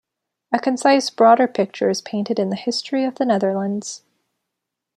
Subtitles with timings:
[0.51, 4.01] A concise broader picture is painted in History of the Netherlands.